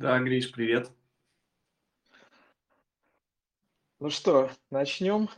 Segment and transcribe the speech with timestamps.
[0.00, 0.90] Да, Гриш, привет.
[3.98, 5.28] Ну что, начнем.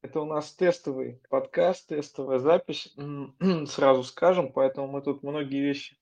[0.00, 2.96] Это у нас тестовый подкаст, тестовая запись.
[3.66, 5.98] Сразу скажем, поэтому мы тут многие вещи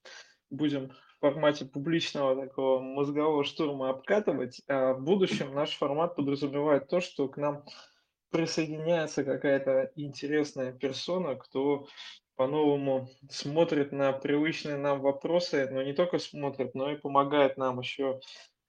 [0.48, 4.62] будем в формате публичного такого мозгового штурма обкатывать.
[4.68, 7.64] А в будущем наш формат подразумевает то, что к нам
[8.30, 11.88] присоединяется какая-то интересная персона, кто
[12.36, 18.20] по-новому смотрит на привычные нам вопросы, но не только смотрит, но и помогает нам еще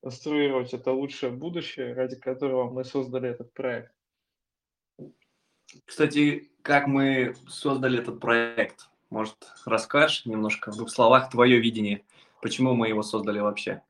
[0.01, 3.91] конструировать это лучшее будущее, ради которого мы создали этот проект.
[5.85, 8.89] Кстати, как мы создали этот проект?
[9.09, 12.03] Может, расскажешь немножко в двух словах твое видение,
[12.41, 13.83] почему мы его создали вообще?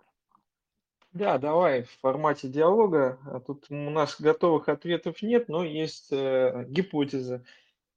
[1.12, 3.20] Да, давай в формате диалога.
[3.26, 7.44] А тут у нас готовых ответов нет, но есть э, гипотезы.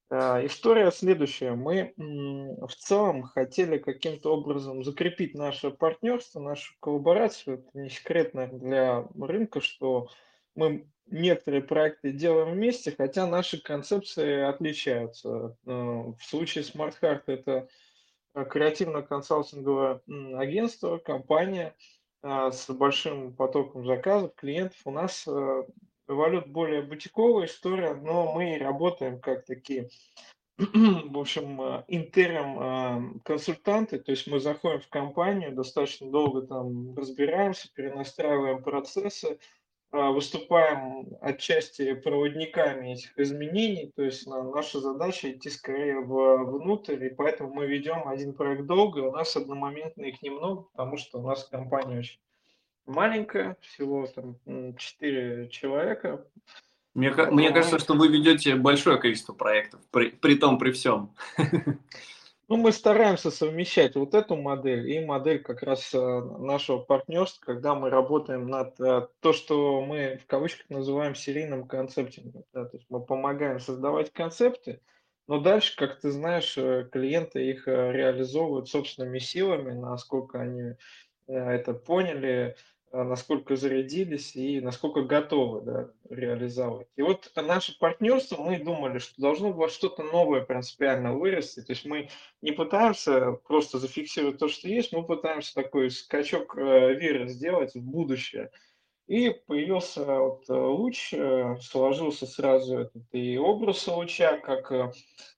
[0.08, 1.52] А, история следующая.
[1.52, 7.58] Мы в целом хотели каким-то образом закрепить наше партнерство, нашу коллаборацию.
[7.58, 10.08] Это не секретно для рынка, что
[10.54, 15.54] мы некоторые проекты делаем вместе, хотя наши концепции отличаются.
[15.66, 16.94] А, в случае Smart
[17.26, 17.68] это
[18.34, 20.00] креативно-консалтинговое
[20.38, 21.74] агентство, компания
[22.22, 24.78] с большим потоком заказов, клиентов.
[24.84, 25.26] У нас
[26.06, 29.88] валют более бутиковая история, но мы работаем как такие,
[30.58, 36.94] в общем, э, интерем э, консультанты, то есть мы заходим в компанию, достаточно долго там
[36.96, 39.38] разбираемся, перенастраиваем процессы, э,
[39.92, 47.66] выступаем отчасти проводниками этих изменений, то есть наша задача идти скорее внутрь, и поэтому мы
[47.66, 52.18] ведем один проект долго, у нас одномоментно их немного, потому что у нас компания очень
[52.86, 54.36] маленькая, всего там
[54.76, 56.24] 4 человека.
[56.94, 61.14] Мне, мне кажется, что вы ведете большое количество проектов, при, при том, при всем.
[62.52, 67.74] Ну, мы стараемся совмещать вот эту модель и модель как раз э, нашего партнерства, когда
[67.74, 72.44] мы работаем над э, то, что мы в кавычках называем серийным концептингом.
[72.52, 72.66] Да?
[72.66, 74.82] То есть мы помогаем создавать концепты,
[75.28, 80.74] но дальше, как ты знаешь, э, клиенты их реализовывают собственными силами, насколько они
[81.26, 82.56] это поняли,
[82.92, 86.88] насколько зарядились и насколько готовы да, реализовать.
[86.96, 91.60] И вот наше партнерство, мы думали, что должно во что-то новое принципиально вырасти.
[91.60, 92.08] То есть мы
[92.42, 97.82] не пытаемся просто зафиксировать то, что есть, мы пытаемся такой скачок э, веры сделать в
[97.82, 98.50] будущее.
[99.08, 104.94] И появился вот э, луч, э, сложился сразу этот и образ луча, как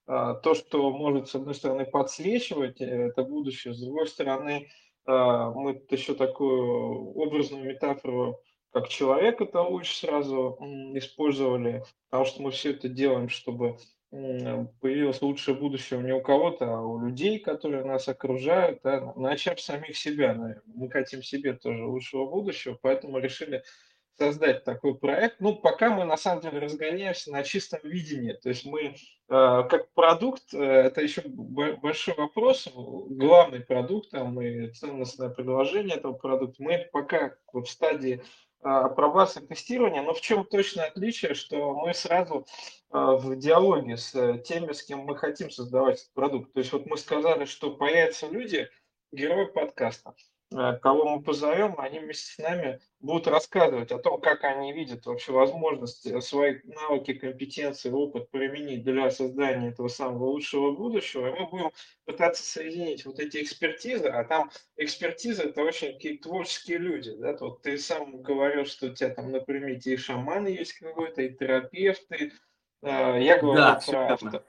[0.06, 5.82] а, то, что может, с одной стороны, подсвечивать это будущее, с другой стороны, а, мы
[5.90, 8.40] еще такую образную метафору,
[8.72, 10.58] как человек это луч сразу
[10.94, 13.76] использовали, потому что мы все это делаем, чтобы
[14.80, 19.96] появилось лучшее будущее не у кого-то, а у людей, которые нас окружают, да, начав самих
[19.96, 20.34] себя.
[20.34, 20.62] Наверное.
[20.66, 23.64] Мы хотим себе тоже лучшего будущего, поэтому решили
[24.18, 25.36] создать такой проект.
[25.40, 28.32] Ну, пока мы на самом деле разгоняемся на чистом видении.
[28.32, 28.94] То есть мы э,
[29.28, 36.62] как продукт, э, это еще большой вопрос, главный продукт там и ценностное предложение этого продукта,
[36.62, 38.22] мы пока в стадии
[38.62, 42.46] э, апробации тестирования, но в чем точно отличие, что мы сразу
[42.90, 44.12] в диалоге с
[44.44, 46.52] теми, с кем мы хотим создавать этот продукт.
[46.52, 48.68] То есть вот мы сказали, что появятся люди,
[49.10, 50.14] герои подкаста.
[50.52, 55.04] Э, кого мы позовем, они вместе с нами будут рассказывать о том, как они видят
[55.06, 61.28] вообще возможность э, свои навыки, компетенции, опыт применить для создания этого самого лучшего будущего.
[61.28, 61.70] И мы будем
[62.04, 67.14] пытаться соединить вот эти экспертизы, а там экспертиза это очень такие творческие люди.
[67.16, 67.36] Да?
[67.40, 71.34] Вот ты сам говорил, что у тебя там на примете и шаманы есть какой-то, и
[71.34, 72.32] терапевты.
[72.82, 74.44] Э, я говорю да, про авто,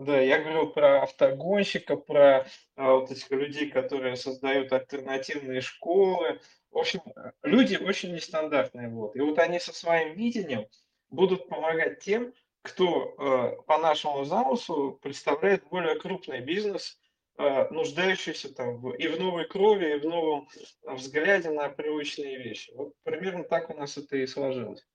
[0.00, 2.46] да, я говорил про автогонщика, про
[2.76, 6.40] а, вот этих людей, которые создают альтернативные школы.
[6.70, 7.00] В общем,
[7.42, 8.88] люди очень нестандартные.
[8.88, 9.14] Вот.
[9.14, 10.66] И вот они со своим видением
[11.10, 16.98] будут помогать тем, кто э, по нашему замыслу представляет более крупный бизнес,
[17.38, 20.48] э, нуждающийся там в, и в новой крови, и в новом
[20.82, 22.72] взгляде на привычные вещи.
[22.74, 24.86] Вот примерно так у нас это и сложилось.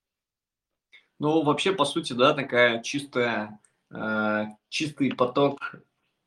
[1.19, 3.59] Ну, вообще, по сути, да, такая чистая
[4.69, 5.75] чистый поток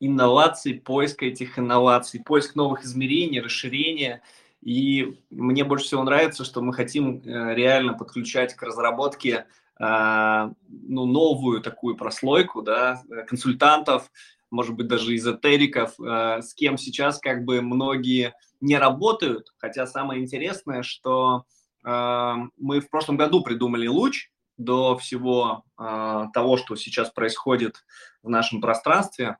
[0.00, 4.22] инноваций, поиск этих инноваций, поиск новых измерений, расширения.
[4.62, 9.46] И мне больше всего нравится, что мы хотим э, реально подключать к разработке
[9.78, 14.10] э, ну, новую такую прослойку да, консультантов,
[14.50, 19.52] может быть, даже эзотериков, с кем сейчас как бы многие не работают.
[19.58, 21.44] Хотя самое интересное, что
[21.84, 27.84] мы в прошлом году придумали луч, до всего э, того, что сейчас происходит
[28.22, 29.38] в нашем пространстве,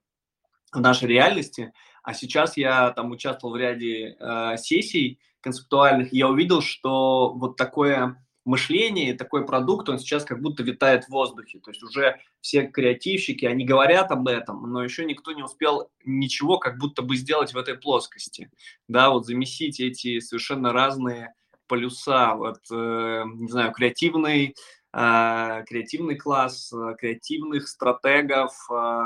[0.72, 1.72] в нашей реальности.
[2.02, 7.56] А сейчас я там участвовал в ряде э, сессий концептуальных, и я увидел, что вот
[7.56, 11.60] такое мышление, такой продукт, он сейчас как будто витает в воздухе.
[11.60, 16.58] То есть уже все креативщики, они говорят об этом, но еще никто не успел ничего
[16.58, 18.50] как будто бы сделать в этой плоскости.
[18.88, 21.34] Да, вот замесить эти совершенно разные
[21.66, 24.54] полюса, вот, э, не знаю, креативный,
[24.98, 29.02] креативный класс, э, креативных стратегов, э,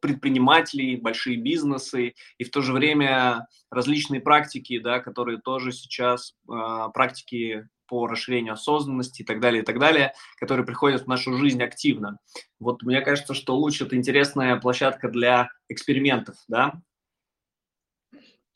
[0.00, 6.88] предпринимателей, большие бизнесы и в то же время различные практики, да, которые тоже сейчас э,
[6.92, 11.62] практики по расширению осознанности и так далее, и так далее, которые приходят в нашу жизнь
[11.62, 12.18] активно.
[12.58, 16.80] Вот мне кажется, что луч– это интересная площадка для экспериментов, да?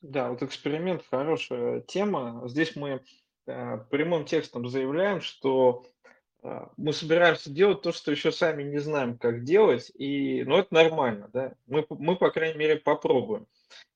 [0.03, 2.43] Да, вот эксперимент– хорошая тема.
[2.47, 3.05] Здесь мы
[3.47, 6.11] э, прямым текстом заявляем, что э,
[6.77, 11.29] мы собираемся делать то, что еще сами не знаем, как делать, и, ну, это нормально,
[11.33, 13.47] да, мы, мы по крайней мере, попробуем.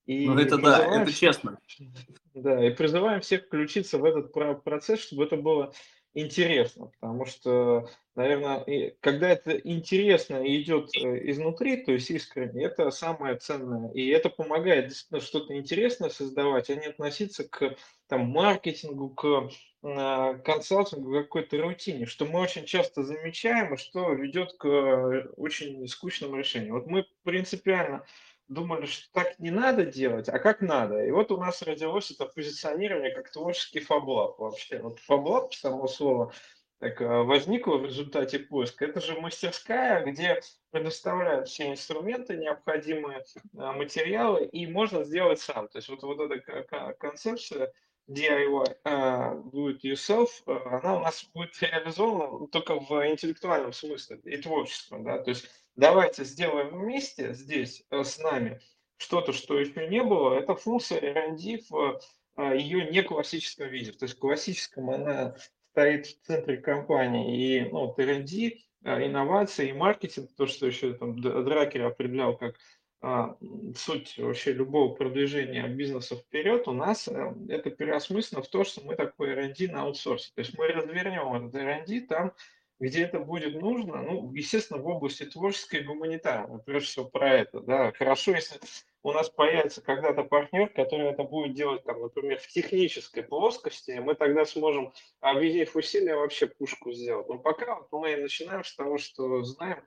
[0.05, 1.57] И ну, это да, это честно.
[2.33, 5.71] Да, и призываем всех включиться в этот процесс, чтобы это было
[6.13, 12.89] интересно, потому что, наверное, когда это интересно и идет э, изнутри, то есть искренне, это
[12.91, 13.91] самое ценное.
[13.91, 17.75] И это помогает действительно что-то интересное создавать, а не относиться к
[18.07, 19.49] там, маркетингу, к
[19.83, 25.87] э, консалтингу, какой-то рутине, что мы очень часто замечаем и что ведет к э, очень
[25.87, 26.75] скучным решениям.
[26.75, 28.05] Вот мы принципиально
[28.47, 31.03] думали, что так не надо делать, а как надо.
[31.03, 34.79] И вот у нас родилось это позиционирование как творческий фаблаб вообще.
[34.79, 36.31] Вот фаблаб, само слово,
[36.79, 38.85] так э, возникло в результате поиска.
[38.85, 40.41] Это же мастерская, где
[40.71, 43.23] предоставляют все инструменты, необходимые э,
[43.53, 45.67] материалы, и можно сделать сам.
[45.69, 47.71] То есть вот, вот эта концепция
[48.09, 54.37] DIY, uh, do it yourself, она у нас будет реализована только в интеллектуальном смысле и
[54.37, 55.03] творчеством.
[55.03, 55.23] Да?
[55.23, 58.59] То есть давайте сделаем вместе здесь э, с нами
[58.97, 60.35] что-то, что еще не было.
[60.35, 61.99] Это функция R&D в
[62.37, 63.93] ее не классическом виде.
[63.93, 65.35] То есть в классическом она
[65.75, 67.65] стоит в центре компании.
[67.65, 72.55] И ну, R&D, э, инновации и маркетинг, то, что еще там Дракер определял как
[73.01, 73.35] а,
[73.75, 79.31] суть вообще любого продвижения бизнеса вперед, у нас это переосмыслено в то, что мы такой
[79.31, 80.31] R&D на аутсорсе.
[80.33, 82.31] То есть мы развернем этот R&D там,
[82.79, 87.61] где это будет нужно, ну, естественно, в области творческой и гуманитарной, прежде всего про это,
[87.61, 88.59] да, хорошо, если
[89.03, 94.15] у нас появится когда-то партнер, который это будет делать, там, например, в технической плоскости, мы
[94.15, 97.29] тогда сможем, объединив усилия, вообще пушку сделать.
[97.29, 99.83] Но пока вот мы начинаем с того, что знаем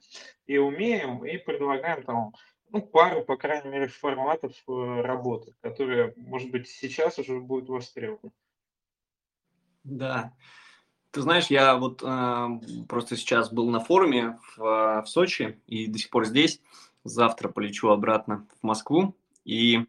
[0.46, 2.32] и умеем, и предлагаем там
[2.70, 8.32] ну, пару, по крайней мере, форматов э, работы, которые, может быть, сейчас уже будут востребованы.
[9.82, 10.32] Да,
[11.18, 12.48] ты знаешь, я вот э,
[12.88, 16.60] просто сейчас был на форуме в, в Сочи и до сих пор здесь.
[17.02, 19.16] Завтра полечу обратно в Москву.
[19.44, 19.80] И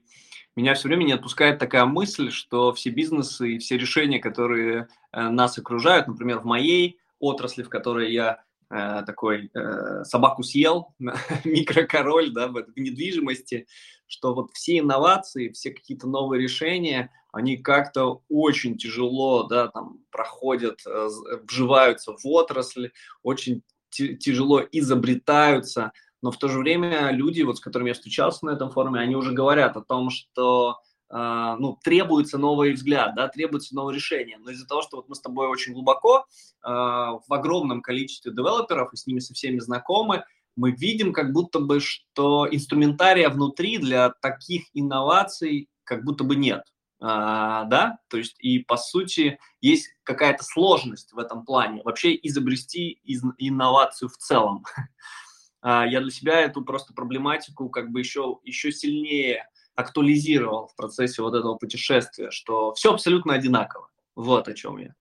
[0.56, 5.30] меня все время не отпускает такая мысль, что все бизнесы и все решения, которые э,
[5.30, 8.42] нас окружают, например, в моей отрасли, в которой я
[8.72, 10.96] э, такой э, собаку съел,
[11.46, 13.68] микрокороль, да, в недвижимости,
[14.10, 20.80] что вот все инновации, все какие-то новые решения, они как-то очень тяжело, да, там проходят,
[20.86, 21.10] э,
[21.48, 22.92] вживаются в отрасль,
[23.22, 23.62] очень
[23.92, 25.92] тяжело изобретаются,
[26.22, 29.16] но в то же время люди, вот с которыми я встречался на этом форуме, они
[29.16, 30.80] уже говорят о том, что
[31.12, 34.38] Uh, ну, требуется новый взгляд, да, требуется новое решение.
[34.38, 36.28] Но из-за того, что вот мы с тобой очень глубоко
[36.64, 40.24] uh, в огромном количестве девелоперов и с ними со всеми знакомы,
[40.60, 46.64] мы видим как будто бы, что инструментария внутри для таких инноваций как будто бы нет.
[47.02, 53.00] Uh, да, то есть и по сути есть какая-то сложность в этом плане, вообще изобрести
[53.06, 54.66] из, инновацию в целом.
[55.64, 61.36] Я для себя эту просто проблематику как бы еще, еще сильнее актуализировал в процессе вот
[61.36, 63.90] этого путешествия, что все абсолютно одинаково.
[64.16, 64.94] Вот о чем я.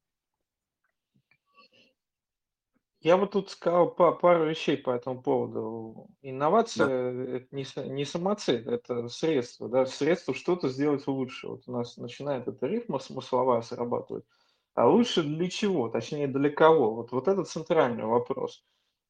[3.08, 6.08] Я бы тут сказал пару вещей по этому поводу.
[6.20, 7.36] Инновация да.
[7.36, 11.48] это не, не самоцель, это средство, да, средство что-то сделать лучше.
[11.48, 14.26] Вот у нас начинает эта рифма смысловая срабатывать.
[14.74, 15.88] А лучше для чего?
[15.88, 16.96] Точнее, для кого?
[16.96, 18.62] Вот, вот это центральный вопрос.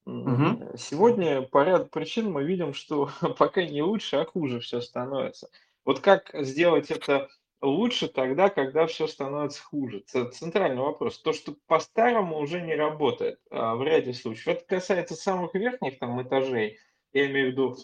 [0.06, 0.76] Угу.
[0.76, 5.50] Сегодня по ряду причин мы видим, что пока не лучше, а хуже все становится.
[5.84, 7.28] Вот как сделать это
[7.60, 10.04] лучше тогда, когда все становится хуже?
[10.12, 11.20] Это центральный вопрос.
[11.20, 14.48] То, что по-старому уже не работает а, в ряде случаев.
[14.48, 16.78] Это касается самых верхних там этажей,
[17.12, 17.76] я имею в виду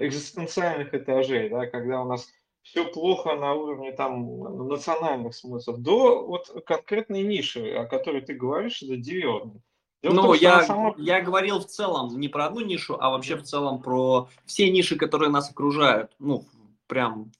[0.00, 2.28] экзистенциальных этажей, да, когда у нас
[2.62, 8.82] все плохо на уровне там национальных смыслов, до вот конкретной ниши, о которой ты говоришь,
[8.82, 9.60] это development
[10.02, 10.94] ну, я, сама...
[10.98, 14.96] я говорил в целом не про одну нишу, а вообще в целом про все ниши,
[14.96, 16.12] которые нас окружают.
[16.18, 16.44] Ну,
[16.86, 17.32] прям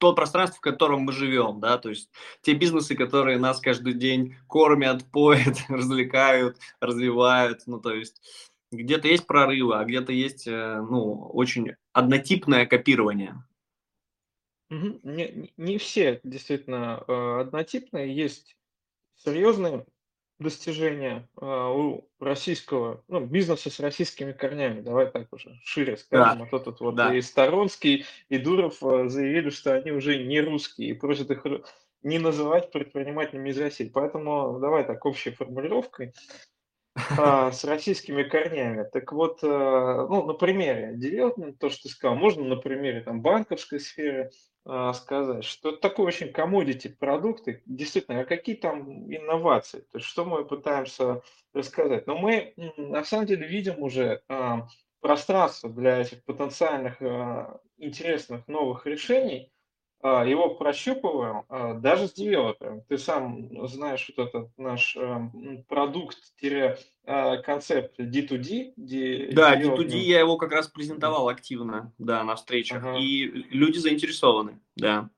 [0.00, 4.34] то пространство, в котором мы живем, да, то есть те бизнесы, которые нас каждый день
[4.48, 8.20] кормят, поят, развлекают, развивают, ну, то есть
[8.72, 13.44] где-то есть прорывы, а где-то есть, э, ну, очень однотипное копирование.
[14.70, 18.56] Не, не все действительно э, однотипные, есть
[19.16, 19.84] серьезные
[20.40, 26.44] достижения э, у российского, ну, бизнеса с российскими корнями, давай так уже шире скажем, да.
[26.44, 27.14] а то тут вот да.
[27.14, 31.44] и Сторонский, и Дуров заявили, что они уже не русские, и просят их
[32.02, 33.90] не называть предпринимателями из России.
[33.92, 36.14] Поэтому давай так общей формулировкой
[37.18, 38.86] а, с российскими корнями.
[38.90, 43.80] Так вот, ну, на примере девелопмент, то, что ты сказал, можно на примере там, банковской
[43.80, 44.30] сферы
[44.94, 50.24] сказать, что это такой очень commodity продукты, действительно, а какие там инновации, то есть что
[50.24, 51.22] мы пытаемся
[51.54, 52.06] рассказать.
[52.06, 54.68] Но мы на самом деле видим уже а,
[55.00, 59.59] пространство для этих потенциальных а, интересных новых решений, а,
[60.02, 62.82] его прощупываем а, даже с девелопером.
[62.88, 69.32] Ты сам знаешь вот этот наш эм, продукт-концепт D2D.
[69.32, 72.96] Да, D2D я его как раз презентовал активно, да, на встречах, ага.
[72.98, 75.10] и люди заинтересованы, да.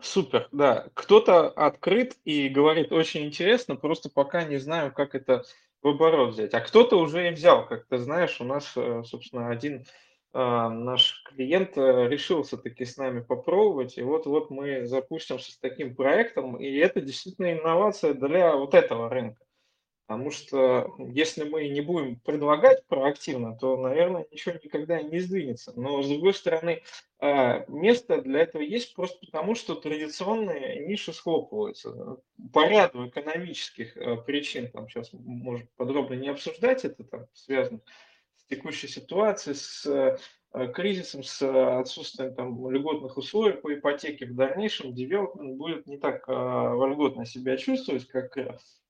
[0.00, 0.88] Супер, да.
[0.94, 5.44] Кто-то открыт и говорит, очень интересно, просто пока не знаю, как это
[5.82, 6.54] в оборот взять.
[6.54, 9.84] А кто-то уже и взял, как ты знаешь, у нас, э, собственно, один а,
[10.32, 16.56] наш клиент э, решился таки с нами попробовать, и вот-вот мы запустимся с таким проектом,
[16.56, 19.44] и это действительно инновация для вот этого рынка.
[20.06, 25.72] Потому что если мы не будем предлагать проактивно, то, наверное, ничего никогда не сдвинется.
[25.76, 26.82] Но, с другой стороны,
[27.20, 32.16] а, место для этого есть просто потому, что традиционные ниши схлопываются.
[32.52, 37.80] По ряду экономических э, причин, там сейчас можно подробно не обсуждать это, там связано
[38.50, 40.16] текущей ситуации, с э,
[40.72, 41.40] кризисом, с
[41.78, 47.56] отсутствием там, льготных условий по ипотеке в дальнейшем девелопмент будет не так э, вольготно себя
[47.56, 48.36] чувствовать, как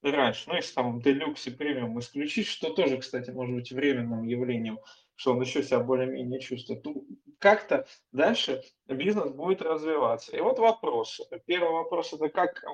[0.03, 0.49] раньше.
[0.49, 4.79] Ну, если там делюкс и премиум исключить, что тоже, кстати, может быть временным явлением,
[5.15, 6.95] что он еще себя более-менее чувствует, то
[7.39, 10.35] как-то дальше бизнес будет развиваться.
[10.35, 11.21] И вот вопрос.
[11.45, 12.65] Первый вопрос– это как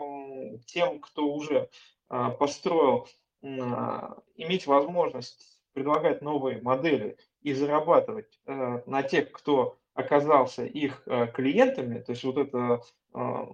[0.67, 1.69] тем, кто уже
[2.09, 3.09] э, построил,
[3.43, 11.99] иметь возможность предлагать новые модели и зарабатывать э, на тех, кто оказался их э, клиентами,
[11.99, 12.81] то есть вот это,
[13.13, 13.47] э,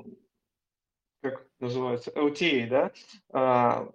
[1.20, 2.92] как называется, LTA, да,
[3.32, 3.90] э,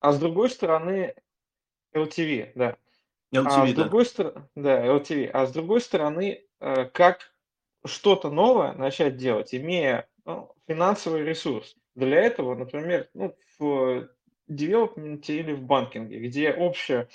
[0.00, 1.16] а с другой стороны
[1.92, 2.76] LTV, да.
[3.34, 4.10] LTV, а с другой да.
[4.10, 7.34] стороны, да, LTV, а с другой стороны, э, как
[7.84, 11.76] что-то новое начать делать, имея ну, финансовый ресурс.
[11.96, 14.08] Для этого, например, ну, в
[14.46, 17.06] девелопменте или в банкинге, где общая а,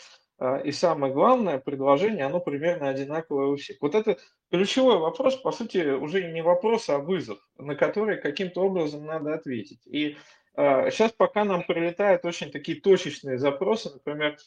[0.63, 3.77] и самое главное, предложение, оно примерно одинаковое у всех.
[3.82, 4.18] Вот это
[4.51, 9.86] ключевой вопрос, по сути, уже не вопрос, а вызов, на который каким-то образом надо ответить.
[9.86, 10.18] И
[10.55, 14.38] Сейчас а, пока нам прилетают очень такие точечные запросы, например,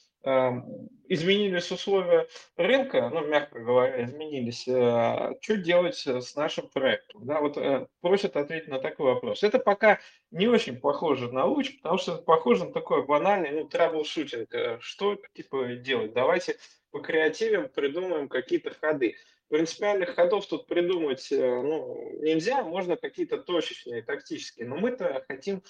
[1.06, 7.26] изменились условия рынка, ну, мягко говоря, изменились, а, что делать с нашим проектом?
[7.26, 9.42] Да, вот э, просят ответить на такой вопрос.
[9.42, 10.00] Это пока
[10.30, 14.54] не очень похоже на луч, потому что это похоже на такой банальный, ну, траблшутинг.
[14.54, 16.14] Э, что, типа, делать?
[16.14, 16.56] Давайте
[16.90, 19.16] по креативам придумаем какие-то ходы
[19.48, 25.62] принципиальных ходов тут придумать э, ну, нельзя, можно какие-то точечные, тактические, но мы-то хотим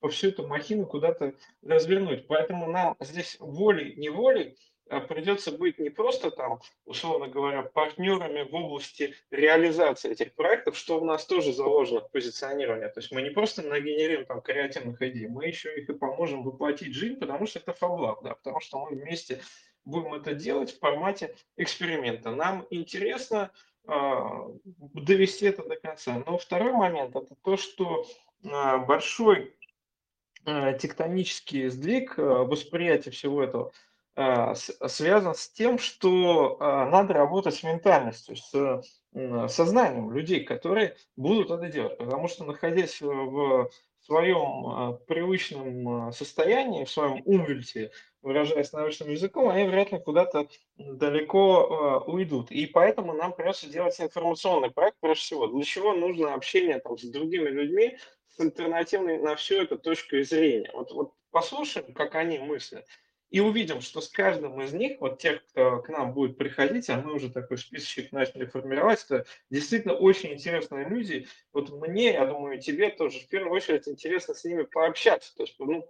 [0.00, 2.26] всю эту махину куда-то развернуть.
[2.26, 4.56] Поэтому нам здесь волей-неволей
[4.88, 11.00] а, придется быть не просто там, условно говоря, партнерами в области реализации этих проектов, что
[11.00, 12.88] у нас тоже заложено в позиционировании.
[12.88, 16.89] То есть мы не просто нагенерим там креативных идей, мы еще их и поможем воплотить
[16.89, 19.40] в жизнь, потому что это фаблаб, да, потому что мы вместе
[19.84, 22.30] будем это делать в формате эксперимента.
[22.30, 23.50] Нам интересно
[23.88, 23.92] э,
[24.94, 26.22] довести это до конца.
[26.26, 28.06] Но второй момент это то, что
[28.44, 29.65] э, большой Э,
[30.46, 33.72] тектонический сдвиг э, восприятия всего этого
[34.14, 38.82] э, связан с тем, что надо работать с ментальностью, с
[39.48, 41.98] сознанием людей, которые будут это делать.
[41.98, 47.90] Потому что находясь в своем привычном состоянии, в своем умвельте,
[48.22, 52.50] выражаясь научным языком, они вряд ли куда-то далеко уйдут.
[52.50, 55.46] И поэтому нам придется делать информационный проект прежде всего.
[55.48, 57.98] Для чего нужно общение там, с другими людьми,
[58.38, 60.70] альтернативной на все это точкой зрения.
[60.72, 62.86] Вот, вот послушаем, как они мыслят.
[63.28, 66.96] и увидим, что с каждым из них, вот тех, кто к нам будет приходить, а
[66.96, 71.26] мы уже такой списочек начали формировать, это действительно очень интересные люди.
[71.52, 75.56] Вот мне, я думаю, тебе тоже в первую очередь интересно с ними пообщаться, то есть
[75.58, 75.84] ну,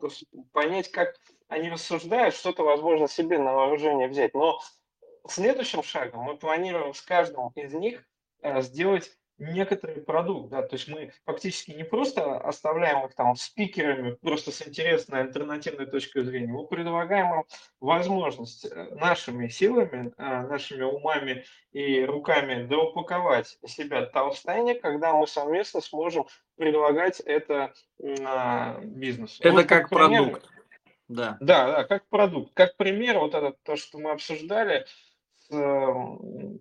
[0.52, 1.14] понять, как
[1.48, 4.34] они рассуждают, что-то, возможно, себе на вооружение взять.
[4.34, 4.60] Но
[5.28, 8.02] следующим шагом мы планируем с каждым из них
[8.42, 14.12] э, сделать некоторый продукт, да, то есть мы фактически не просто оставляем их там спикерами,
[14.12, 17.44] просто с интересной альтернативной точкой зрения, мы предлагаем им
[17.80, 25.80] возможность э, нашими силами, э, нашими умами и руками доупаковать себя состояния, когда мы совместно
[25.80, 26.26] сможем
[26.56, 27.74] предлагать это
[28.24, 29.42] а, бизнесу.
[29.42, 30.48] Это вот, как, как пример, продукт.
[31.08, 31.36] Да.
[31.40, 32.54] да, да, как продукт.
[32.54, 34.86] Как пример, вот это то, что мы обсуждали
[35.34, 36.60] с эм,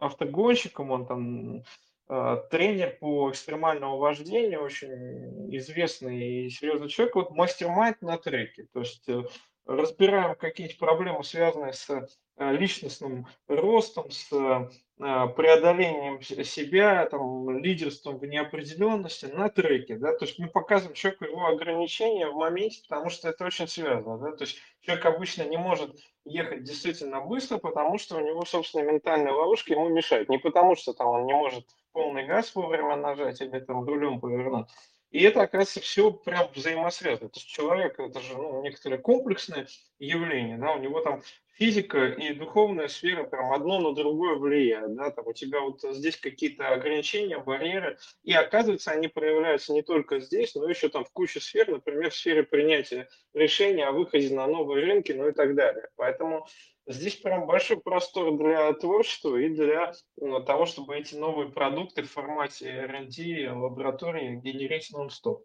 [0.00, 1.62] автогонщиком, он там
[2.08, 8.66] э, тренер по экстремальному вождению, очень известный и серьезный человек, вот мастер-майнд на треке.
[8.72, 9.22] То есть э,
[9.70, 18.26] разбираем какие-нибудь проблемы, связанные с э, личностным ростом, с э, преодолением себя, там, лидерством в
[18.26, 19.96] неопределенности на треке.
[19.96, 20.12] Да?
[20.16, 24.18] То есть мы показываем человеку его ограничения в моменте, потому что это очень связано.
[24.18, 24.32] Да?
[24.36, 29.32] То есть человек обычно не может ехать действительно быстро, потому что у него, собственно, ментальная
[29.32, 30.28] ловушка ему мешает.
[30.28, 34.68] Не потому что там он не может полный газ вовремя нажать или там рулем повернуть,
[35.10, 37.28] и это, оказывается, все прям взаимосвязано.
[37.28, 39.66] То есть человек, это же ну, некоторое комплексное
[39.98, 41.22] явление, да, у него там
[41.60, 46.16] физика и духовная сфера прям одно на другое влияют, да, там у тебя вот здесь
[46.16, 51.38] какие-то ограничения, барьеры, и оказывается, они проявляются не только здесь, но еще там в куче
[51.38, 55.86] сфер, например, в сфере принятия решения о выходе на новые рынки, ну и так далее.
[55.96, 56.46] Поэтому
[56.86, 62.10] здесь прям большой простор для творчества и для ну, того, чтобы эти новые продукты в
[62.10, 65.44] формате R&D, лаборатории генерить нон-стоп.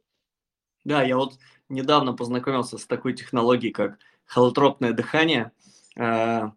[0.85, 1.33] Да, я вот
[1.67, 5.51] недавно познакомился с такой технологией, как холотропное дыхание.
[5.97, 6.51] Э,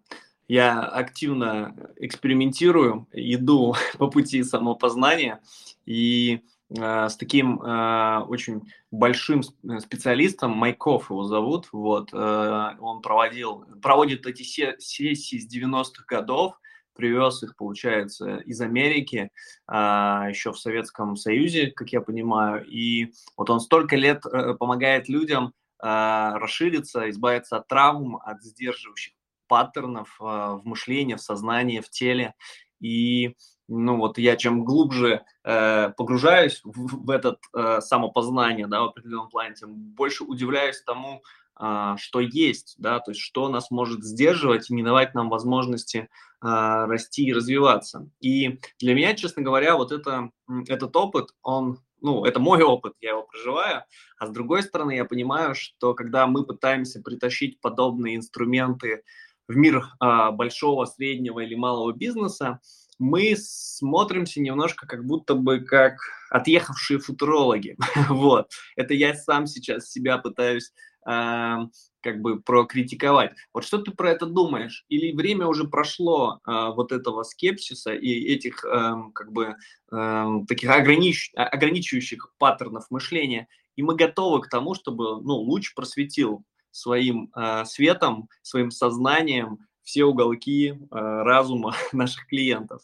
[0.49, 5.41] я активно экспериментирую, иду по пути самопознания,
[5.87, 6.43] и
[6.77, 14.43] Э, с таким э, очень большим специалистом, Майков его зовут, вот, он проводил, проводит эти
[14.43, 16.59] сессии с 90-х годов,
[16.95, 19.31] привез их, получается, из Америки,
[19.69, 24.23] еще в Советском Союзе, как я понимаю, и вот он столько лет
[24.59, 29.13] помогает людям расшириться, избавиться от травм, от сдерживающих
[29.49, 32.35] паттернов в мышлении, в сознании, в теле,
[32.81, 33.35] и
[33.69, 39.29] ну вот я чем глубже э, погружаюсь в, в этот э, самопознание, да, в определенном
[39.29, 41.23] плане, тем больше удивляюсь тому,
[41.61, 45.99] э, что есть, да, то есть что нас может сдерживать и не давать нам возможности
[45.99, 46.07] э,
[46.41, 48.09] расти и развиваться.
[48.21, 50.31] И для меня, честно говоря, вот это,
[50.67, 53.85] этот опыт, он, ну, это мой опыт, я его проживаю,
[54.19, 59.03] а с другой стороны, я понимаю, что когда мы пытаемся притащить подобные инструменты
[59.49, 62.61] в мир э, большого, среднего или малого бизнеса,
[62.99, 65.99] мы смотримся немножко как будто бы как
[66.31, 67.77] отъехавшие футурологи.
[68.09, 68.51] вот.
[68.77, 70.73] Это я сам сейчас себя пытаюсь
[71.09, 71.57] э,
[72.01, 73.33] как бы прокритиковать.
[73.55, 74.85] Вот что ты про это думаешь?
[74.89, 79.57] Или время уже прошло э, вот этого скепсиса и этих э, как бы
[79.93, 81.33] э, таких огранич...
[81.35, 86.45] ограничивающих паттернов мышления, и мы готовы к тому, чтобы ну, луч просветил
[86.79, 92.83] своим э, светом, своим сознанием все уголки э, разума наших клиентов.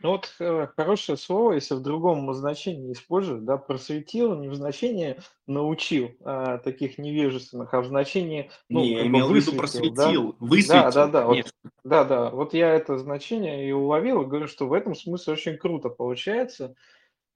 [0.00, 5.16] Ну вот э, хорошее слово, если в другом значении использовать, да, просветил, не в значении
[5.48, 10.36] научил а, таких невежественных, а в значении, ну, не, как имел в виду просветил, да?
[10.38, 10.74] высветил.
[10.74, 14.68] Да, да, да, вот, да, да, вот я это значение и уловил, и говорю, что
[14.68, 16.76] в этом смысле очень круто получается.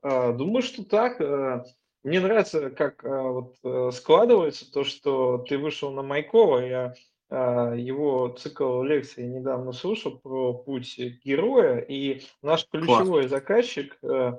[0.02, 1.20] А, думаю, что так.
[1.20, 1.64] А,
[2.04, 6.94] мне нравится, как а, вот а, складывается то, что ты вышел на Майкова, я
[7.30, 13.30] а, его цикл лекций недавно слушал про путь героя, и наш ключевой Класс.
[13.30, 14.32] заказчик, э,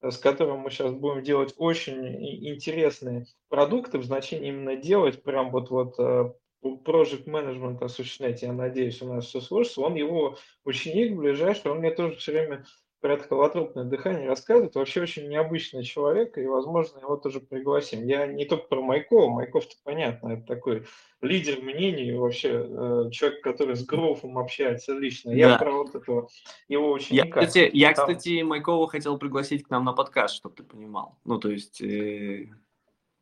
[0.00, 5.70] с которым мы сейчас будем делать очень интересные продукты, в значении именно делать, прям вот
[5.70, 11.70] вот э, project management осуществлять, я надеюсь, у нас все сложится, он его ученик ближайший,
[11.70, 12.64] он мне тоже все время
[13.00, 14.74] про это холотропное дыхание рассказывает.
[14.74, 18.04] Вообще очень необычный человек, и, возможно, его тоже пригласим.
[18.04, 20.84] Я не только про Майкова, Майков-то понятно, это такой
[21.20, 25.30] лидер мнений, вообще э, человек, который с Грофом общается лично.
[25.30, 25.58] Я да.
[25.58, 26.28] про вот этого
[26.66, 27.40] его ученика.
[27.40, 28.06] Я, кстати, я, Там...
[28.06, 31.18] кстати, Майкова хотел пригласить к нам на подкаст, чтобы ты понимал.
[31.24, 32.48] Ну, то есть, э,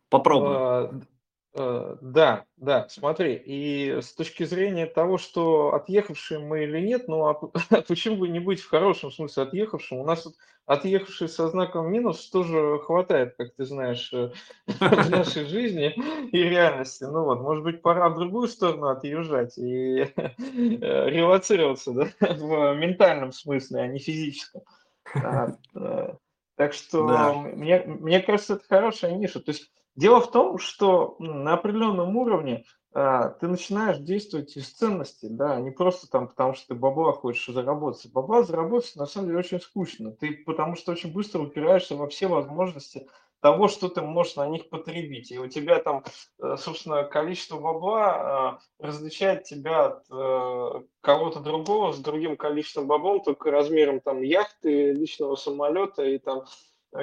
[0.09, 1.07] попробуй.
[1.57, 7.09] А, Э, да, да, смотри, и с точки зрения того, что отъехавшие мы или нет,
[7.09, 7.35] ну а
[7.89, 9.99] почему бы не быть в хорошем смысле отъехавшим?
[9.99, 10.35] У нас тут
[10.67, 14.33] отъехавшие со знаком минус тоже хватает, как ты знаешь, э,
[14.67, 15.95] в нашей жизни
[16.31, 17.05] и реальности.
[17.05, 23.33] Ну вот, может быть, пора в другую сторону отъезжать и э, релацироваться, да, в ментальном
[23.33, 24.61] смысле, а не физическом.
[25.15, 25.57] А,
[26.57, 27.33] так что да.
[27.33, 29.41] мне, мне кажется, это хорошая ниша.
[29.41, 35.29] То есть Дело в том, что на определенном уровне а, ты начинаешь действовать из ценностей,
[35.31, 38.13] да, не просто там, потому что ты бабла хочешь заработать.
[38.13, 40.13] Бабла заработать на самом деле очень скучно.
[40.13, 43.09] Ты потому что очень быстро упираешься во все возможности
[43.41, 45.31] того, что ты можешь на них потребить.
[45.31, 46.05] И у тебя там,
[46.43, 53.19] э, собственно, количество бабла а, различает тебя от э, кого-то другого с другим количеством бабла,
[53.19, 56.45] только размером там яхты, личного самолета и там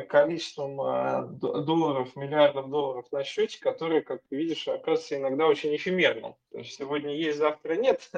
[0.10, 6.36] количеством э, долларов, миллиардов долларов на счете, которые, как видишь, оказывается иногда очень эфемерным.
[6.52, 8.10] То есть сегодня есть, завтра нет.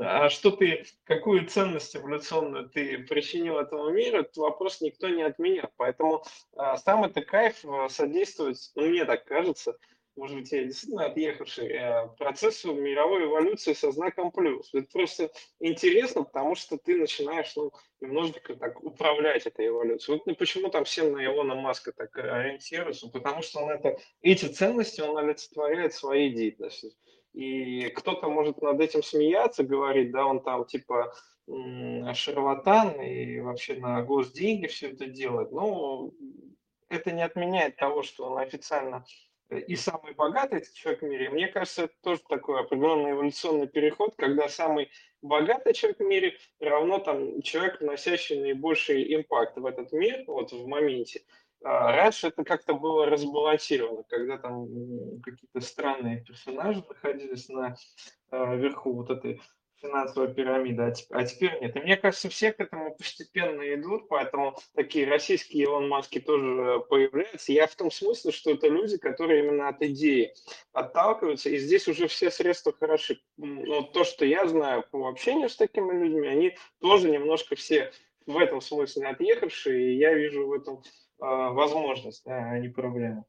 [0.00, 5.70] А что ты, какую ценность эволюционную ты причинил этому миру, этот вопрос никто не отменял.
[5.76, 6.24] Поэтому
[6.56, 9.76] э, сам это кайф содействует, ну, мне так кажется,
[10.16, 14.72] может быть, я действительно отъехавший, э, процессу мировой эволюции со знаком плюс.
[14.72, 20.18] Это просто интересно, потому что ты начинаешь ну, немножечко так управлять этой эволюцией.
[20.18, 23.08] Вот ну, почему там все на Илона Маска так ориентируются?
[23.08, 26.92] Потому что он это, эти ценности он олицетворяет своей деятельностью.
[27.32, 31.12] И кто-то может над этим смеяться, говорить, да, он там типа
[32.14, 35.50] шарлатан и вообще на госденьги все это делает.
[35.50, 36.12] Но
[36.88, 39.04] это не отменяет того, что он официально
[39.58, 44.48] и самый богатый человек в мире, мне кажется, это тоже такой определенный эволюционный переход, когда
[44.48, 44.90] самый
[45.22, 50.66] богатый человек в мире равно там человек, вносящий наибольший импакт в этот мир, вот в
[50.66, 51.22] моменте.
[51.62, 54.66] А раньше это как-то было разбалансировано, когда там
[55.22, 57.74] какие-то странные персонажи находились на
[58.30, 59.40] э, верху вот этой
[59.84, 61.76] финансовая пирамида, а, теперь нет.
[61.76, 67.52] И мне кажется, все к этому постепенно идут, поэтому такие российские Илон Маски тоже появляются.
[67.52, 70.34] Я в том смысле, что это люди, которые именно от идеи
[70.72, 73.20] отталкиваются, и здесь уже все средства хороши.
[73.36, 77.92] Но то, что я знаю по общению с такими людьми, они тоже немножко все
[78.26, 80.80] в этом смысле отъехавшие, и я вижу в этом э,
[81.18, 83.26] возможность, а не проблему.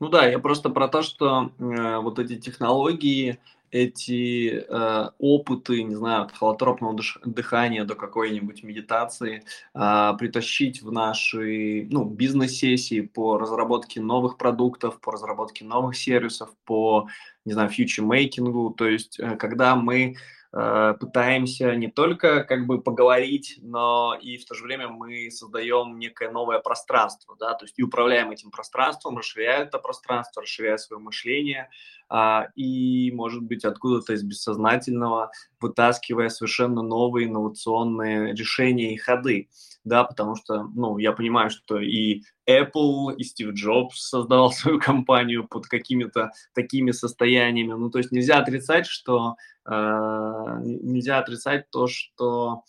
[0.00, 3.38] Ну да, я просто про то, что э, вот эти технологии,
[3.74, 9.42] эти э, опыты, не знаю, от холотропного дыхания до какой-нибудь медитации
[9.74, 17.08] э, притащить в наши ну, бизнес-сессии по разработке новых продуктов, по разработке новых сервисов, по,
[17.44, 18.74] не знаю, фьючер-мейкингу.
[18.74, 20.14] То есть, э, когда мы
[20.56, 25.98] Э, пытаемся не только как бы поговорить, но и в то же время мы создаем
[25.98, 31.02] некое новое пространство, да, то есть и управляем этим пространством, расширяя это пространство, расширяя свое
[31.02, 31.70] мышление,
[32.16, 39.48] а, и, может быть, откуда-то из бессознательного вытаскивая совершенно новые инновационные решения и ходы,
[39.82, 45.48] да, потому что, ну, я понимаю, что и Apple, и Стив Джобс создавал свою компанию
[45.48, 52.64] под какими-то такими состояниями, ну, то есть нельзя отрицать, что Э, нельзя отрицать то, что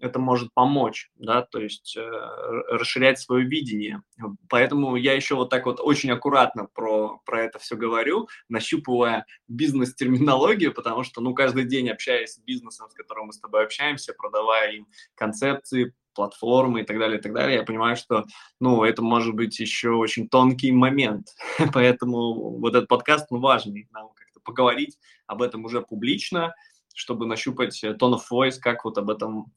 [0.00, 4.02] это может помочь, да, то есть э, расширять свое видение.
[4.48, 10.74] Поэтому я еще вот так вот очень аккуратно про, про это все говорю, нащупывая бизнес-терминологию,
[10.74, 14.72] потому что, ну, каждый день общаясь с бизнесом, с которым мы с тобой общаемся, продавая
[14.72, 18.24] им концепции, платформы и так далее, и так далее, я понимаю, что,
[18.60, 21.28] ну, это может быть еще очень тонкий момент,
[21.72, 24.10] поэтому вот этот подкаст, ну, важный нам
[24.44, 26.54] поговорить об этом уже публично,
[26.94, 29.52] чтобы нащупать tone of voice, как вот об этом,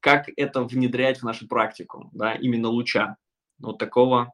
[0.00, 3.16] как это внедрять в нашу практику, да, именно луча,
[3.58, 4.32] вот такого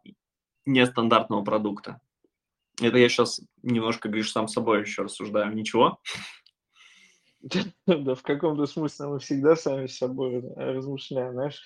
[0.67, 2.01] нестандартного продукта.
[2.81, 5.55] Это я сейчас немножко, говоришь, сам собой еще рассуждаю.
[5.55, 6.01] Ничего?
[7.87, 11.65] Да, в каком-то смысле мы всегда сами с собой размышляем, знаешь.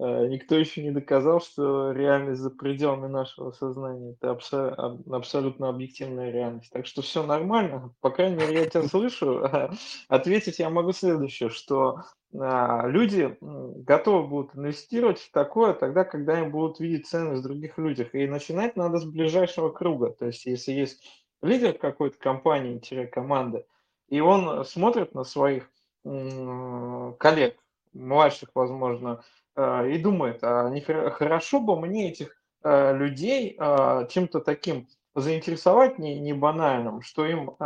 [0.00, 4.12] Э, никто еще не доказал, что реальность за пределами нашего сознания.
[4.12, 6.70] Это абсо- абсолютно объективная реальность.
[6.70, 7.92] Так что все нормально.
[8.00, 9.44] По крайней мере, я тебя слышу.
[10.08, 12.02] Ответить я могу следующее, что
[12.38, 17.76] а, люди готовы будут инвестировать в такое тогда, когда им будут видеть ценность в других
[17.76, 18.14] людях.
[18.14, 20.10] И начинать надо с ближайшего круга.
[20.10, 21.02] То есть, если есть
[21.42, 23.64] лидер какой-то компании-команды,
[24.08, 25.70] и он смотрит на своих
[26.04, 27.56] коллег,
[27.92, 29.22] младших, возможно,
[29.58, 36.18] и думает, а не хорошо бы мне этих э, людей э, чем-то таким заинтересовать не,
[36.20, 37.56] не банальным, что им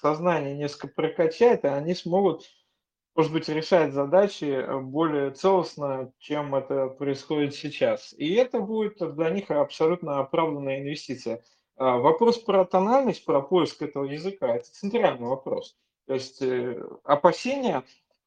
[0.00, 2.44] сознание несколько прокачает, и они смогут,
[3.14, 8.14] может быть, решать задачи более целостно, чем это происходит сейчас.
[8.16, 11.42] И это будет для них абсолютно оправданная инвестиция.
[11.76, 15.76] А, вопрос про тональность, про поиск этого языка– это центральный вопрос.
[16.06, 17.82] То есть э, опасения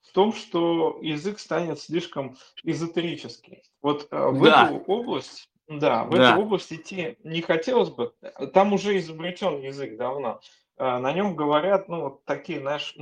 [0.09, 3.63] в том, что язык станет слишком эзотерический.
[3.81, 4.65] Вот э, в да.
[4.67, 6.31] эту область, да, в да.
[6.31, 8.13] эту область идти не хотелось бы.
[8.53, 10.39] Там уже изобретен язык давно.
[10.77, 12.95] Э, на нем говорят, ну, вот такие, знаешь,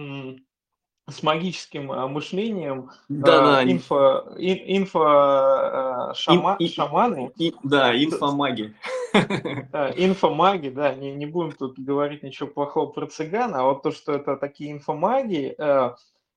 [1.07, 3.71] с магическим мышлением, да, э, да.
[3.71, 7.31] инфо, ин, инфо шама, ин, шаманы.
[7.37, 8.73] И, да, инфомаги.
[9.13, 14.13] Инфомаги, да, не, не будем тут говорить ничего плохого про цыган, а вот то, что
[14.13, 15.95] это такие инфомаги, э,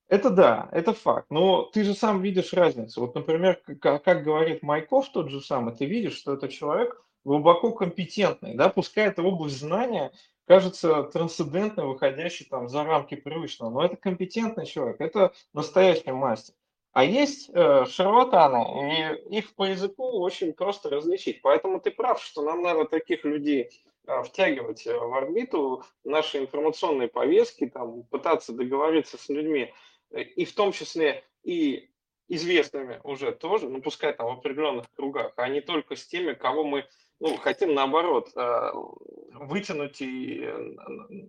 [0.09, 1.27] это да, это факт.
[1.31, 3.01] Но ты же сам видишь разницу.
[3.01, 8.55] Вот, например, как, говорит Майков тот же самый, ты видишь, что это человек глубоко компетентный,
[8.55, 10.13] да, пускай это область знания
[10.47, 16.55] кажется трансцендентной, выходящей там за рамки привычного, но это компетентный человек, это настоящий мастер.
[16.93, 21.43] А есть э, шарлатаны, и их по языку очень просто различить.
[21.43, 23.71] Поэтому ты прав, что нам надо таких людей
[24.07, 29.73] э, втягивать э, в орбиту нашей информационной повестки, там, пытаться договориться с людьми,
[30.11, 31.91] и в том числе и
[32.29, 36.65] известными уже тоже, ну пускай там в определенных кругах, а не только с теми, кого
[36.65, 36.87] мы
[37.21, 40.49] ну, хотим наоборот вытянуть и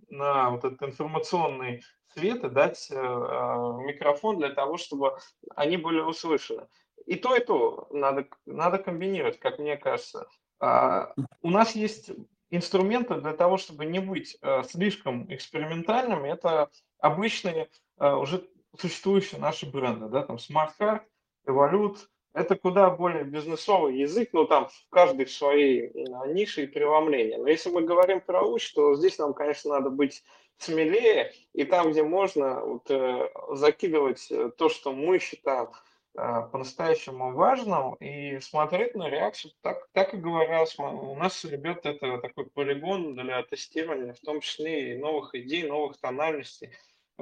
[0.08, 1.82] на вот этот информационный
[2.14, 5.16] света дать э, а, микрофон для того, чтобы
[5.54, 6.66] они были услышаны.
[7.06, 10.26] И то, и то надо, надо комбинировать, как мне кажется.
[10.58, 12.10] А, у нас есть
[12.50, 16.28] инструменты для того, чтобы не быть э, слишком экспериментальными.
[16.28, 18.46] Это обычные э, уже
[18.78, 21.02] существующие наши бренды, да, там Smart Card,
[21.46, 21.96] Evolut,
[22.32, 25.92] это куда более бизнесовый язык, но там в каждой своей
[26.32, 27.36] нише и преломлении.
[27.36, 30.22] Но если мы говорим про уч, то здесь нам, конечно, надо быть
[30.58, 35.70] смелее, и там, где можно вот, э, закидывать э, то, что мы считаем
[36.14, 39.52] э, по-настоящему важным, и смотреть на реакцию.
[39.62, 44.92] Так, так и говорилось, у нас, ребят, это такой полигон для тестирования, в том числе
[44.92, 46.70] и новых идей, новых тональностей.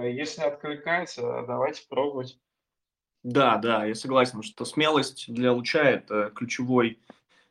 [0.03, 2.39] Если откликается, давайте пробовать.
[3.23, 6.99] Да, да, я согласен, что смелость для луча– это ключевой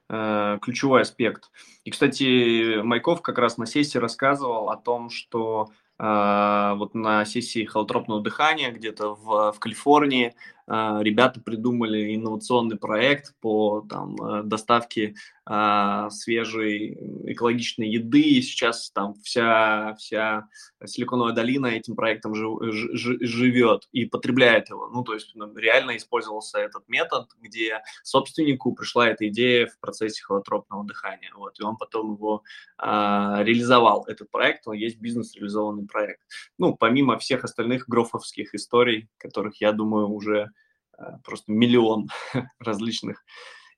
[0.10, 1.52] Э, ключевой аспект.
[1.84, 7.66] И, кстати, Майков как раз на сессии рассказывал о том, что э, вот на сессии
[7.66, 10.34] холотропного дыхания где-то в, в Калифорнии
[10.68, 15.16] э, ребята придумали инновационный проект по там, доставке
[15.50, 16.98] а, свежей
[17.32, 18.20] экологичной еды.
[18.20, 20.50] И сейчас там вся, вся
[20.84, 24.90] Силиконовая долина этим проектом жив, ж, живет и потребляет его.
[24.90, 30.22] Ну, то есть ну, реально использовался этот метод, где собственнику пришла эта идея в процессе
[30.22, 31.32] холотропного дыхания.
[31.34, 32.44] Вот, и он потом его
[32.78, 34.68] а, реализовал, этот проект.
[34.68, 36.24] Он есть бизнес-реализованный проект.
[36.58, 40.52] Ну, помимо всех остальных грофовских историй, которых, я думаю, уже
[40.98, 42.10] а, просто миллион
[42.60, 43.24] различных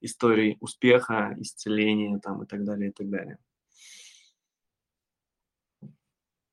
[0.01, 3.37] историй успеха, исцеления там, и так далее, и так далее.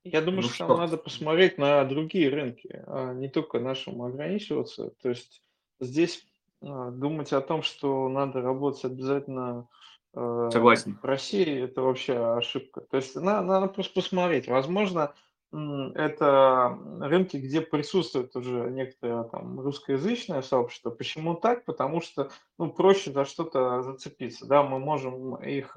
[0.05, 4.91] Я думаю, ну, что, что надо посмотреть на другие рынки, а не только нашим ограничиваться.
[5.03, 5.43] То есть
[5.81, 6.25] здесь
[6.63, 9.69] а, думать о том, что надо работать обязательно
[10.15, 10.97] э, Согласен.
[11.03, 12.83] в России, это вообще ошибка.
[12.83, 14.47] То есть надо, надо просто посмотреть.
[14.47, 15.13] Возможно,
[15.53, 20.91] это рынки, где присутствует уже некоторое там русскоязычное сообщество.
[20.91, 21.65] Почему так?
[21.65, 24.47] Потому что ну, проще за что-то зацепиться.
[24.47, 25.77] Да, мы можем их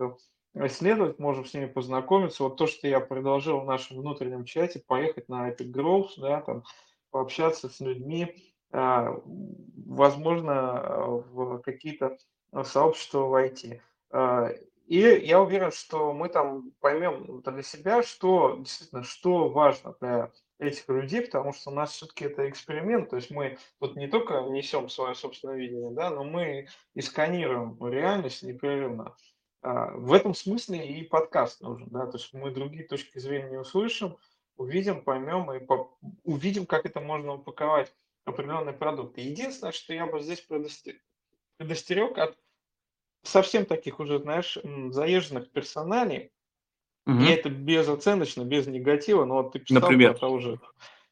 [0.55, 2.43] исследовать, можем с ними познакомиться.
[2.43, 6.63] Вот то, что я предложил в нашем внутреннем чате, поехать на Epic Growth, да, там,
[7.11, 8.35] пообщаться с людьми,
[8.71, 9.15] а,
[9.85, 12.17] возможно, в какие-то
[12.63, 13.81] сообщества войти.
[14.89, 20.89] И я уверен, что мы там поймем для себя, что действительно, что важно для этих
[20.89, 24.89] людей, потому что у нас все-таки это эксперимент, то есть мы тут не только несем
[24.89, 29.15] свое собственное видение, да, но мы и сканируем реальность непрерывно.
[29.61, 34.17] А, в этом смысле и подкаст нужен, да, то есть мы другие точки зрения услышим,
[34.57, 35.95] увидим, поймем и по...
[36.23, 37.93] увидим, как это можно упаковать
[38.25, 39.19] определенный продукт.
[39.19, 42.35] Единственное, что я бы здесь предостерег от
[43.23, 44.57] совсем таких уже, знаешь,
[44.89, 46.31] заезженных персоналей,
[47.05, 47.19] угу.
[47.19, 50.11] и это безоценочно, без негатива, но вот ты писал Например?
[50.13, 50.59] про того же,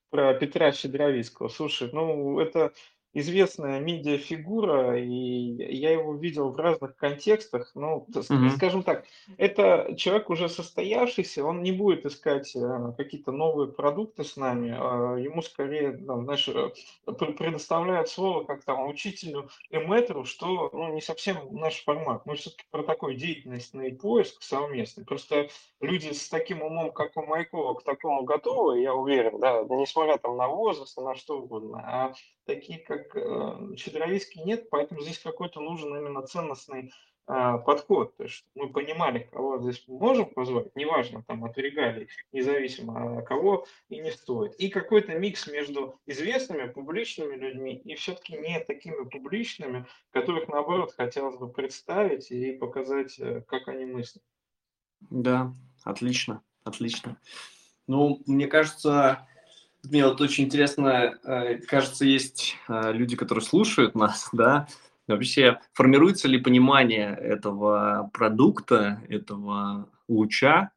[0.10, 1.50] про Петра Щедровицкого.
[1.50, 2.74] Слушай, ну это
[3.20, 7.72] известная медиафигура, и я его видел в разных контекстах.
[7.74, 8.52] Ну, mm-hmm.
[8.52, 9.06] скажем так,
[9.38, 15.16] это человек уже состоявшийся, он не будет искать э, какие-то новые продукты с нами, а
[15.16, 16.70] ему скорее, там, знаешь, э,
[17.06, 22.26] предоставляют слово как там учителю и мэтру, что ну, не совсем наш формат.
[22.26, 25.06] Мы все-таки про такой деятельностный поиск совместный.
[25.06, 25.50] Просто
[25.82, 30.38] люди с таким умом, как у Майкова, к такому готовы, я уверен, да, несмотря там
[30.38, 32.14] на возраст, на что угодно, а
[32.48, 36.92] такие, как э, Щедровицкий нет, поэтому здесь какой-то нужен именно ценностный
[37.30, 43.20] а, подход, то есть мы понимали, кого здесь можем позвать, неважно, там, от регалий, независимо,
[43.20, 44.56] а кого и не стоит.
[44.56, 51.36] И какой-то микс между известными, публичными людьми и все-таки не такими публичными, которых, наоборот, хотелось
[51.36, 54.24] бы представить и показать, э, как они мыслят.
[55.02, 57.20] Да, отлично, отлично.
[57.88, 59.28] Ну, мне кажется,
[59.90, 64.68] мне вот очень интересно, э, кажется, есть э, люди, которые слушают нас, да,
[65.08, 70.72] Вообще, формируется ли понимание этого продукта, этого луча?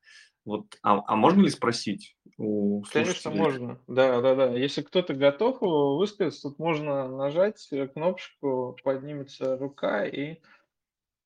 [0.44, 3.80] Вот, а, а можно ли спросить у Конечно, можно.
[3.86, 4.54] Да, да, да.
[4.54, 10.38] Если кто-то готов высказаться, тут можно нажать кнопочку, поднимется рука, и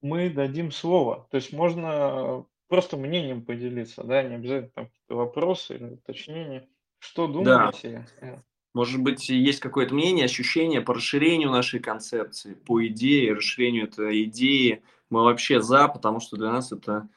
[0.01, 1.29] мы дадим слово.
[1.31, 6.68] То есть можно просто мнением поделиться, да, не обязательно там какие-то вопросы или уточнения.
[7.04, 8.08] Что думаете?
[8.20, 8.42] Да.
[8.72, 14.82] Может быть, есть какое-то мнение, ощущение по расширению нашей концепции, по идее, расширению этой идеи.
[15.10, 17.08] Мы вообще за, потому что для нас это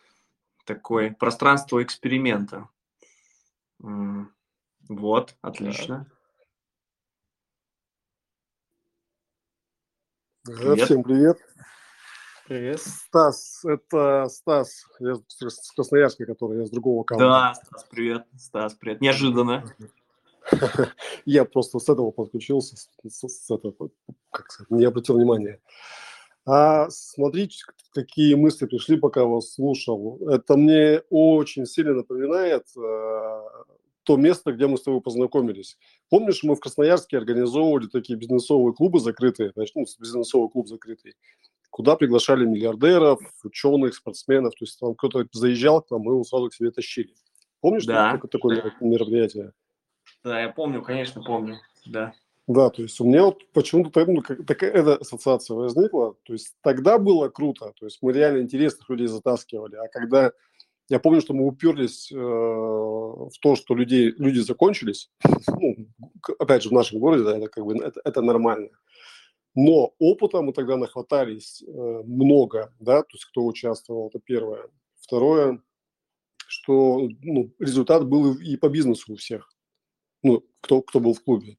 [0.66, 2.68] такое пространство эксперимента.
[3.80, 6.06] Вот, отлично.
[10.44, 10.82] Привет.
[10.82, 11.38] Всем привет.
[12.48, 12.80] Привет.
[12.80, 17.30] Стас, это Стас, я с Красноярска, который я с другого канала.
[17.30, 18.24] Да, Стас, привет.
[18.38, 19.02] Стас, привет.
[19.02, 19.66] Неожиданно.
[21.26, 23.90] Я просто с этого подключился, с, с этого,
[24.32, 25.60] как сказать, не обратил внимания.
[26.46, 30.18] А смотрите, какие мысли пришли, пока вас слушал.
[30.30, 33.42] Это мне очень сильно напоминает э,
[34.04, 35.78] то место, где мы с тобой познакомились.
[36.10, 41.16] Помнишь, мы в Красноярске организовывали такие бизнесовые клубы закрытые, значит, ну, бизнесовый клуб закрытый,
[41.70, 44.54] куда приглашали миллиардеров, ученых, спортсменов.
[44.56, 47.14] То есть там кто-то заезжал к нам, мы его сразу к себе тащили.
[47.62, 48.18] Помнишь да.
[48.18, 49.54] такое, такое мероприятие?
[50.24, 52.14] Да, я помню, конечно, помню, да.
[52.48, 56.16] Да, то есть у меня вот почему-то ну, такая эта ассоциация возникла.
[56.24, 59.76] То есть тогда было круто, то есть мы реально интересных людей затаскивали.
[59.76, 60.32] А когда
[60.90, 65.12] я помню, что мы уперлись э, в то, что людей, люди закончились,
[65.48, 65.76] ну,
[66.40, 68.70] опять же, в нашем городе, да, это как бы это, это нормально.
[69.60, 71.72] Но опыта мы тогда нахватались э,
[72.06, 74.70] много, да, то есть кто участвовал, это первое.
[75.00, 75.64] Второе,
[76.48, 79.52] что ну, результат был и по бизнесу у всех
[80.24, 81.58] ну, кто, кто был в клубе.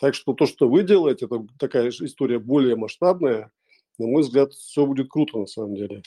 [0.00, 3.50] Так что то, что вы делаете, это такая история более масштабная.
[3.98, 6.02] На мой взгляд, все будет круто на самом деле.